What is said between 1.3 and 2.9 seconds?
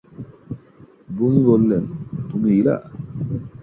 বললেন, 'তুমি ইলা।